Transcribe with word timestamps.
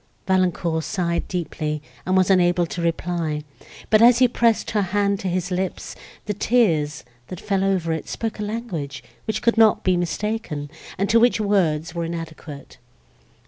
Valancourt 0.25 0.83
sighed 0.83 1.27
deeply, 1.27 1.79
and 2.07 2.17
was 2.17 2.31
unable 2.31 2.65
to 2.65 2.81
reply; 2.81 3.43
but, 3.91 4.01
as 4.01 4.17
he 4.17 4.27
pressed 4.27 4.71
her 4.71 4.81
hand 4.81 5.19
to 5.19 5.27
his 5.27 5.51
lips, 5.51 5.95
the 6.25 6.33
tears, 6.33 7.03
that 7.27 7.39
fell 7.39 7.63
over 7.63 7.93
it, 7.93 8.09
spoke 8.09 8.39
a 8.39 8.43
language, 8.43 9.03
which 9.25 9.43
could 9.43 9.59
not 9.59 9.83
be 9.83 9.95
mistaken, 9.95 10.71
and 10.97 11.07
to 11.07 11.19
which 11.19 11.39
words 11.39 11.93
were 11.93 12.03
inadequate. 12.05 12.79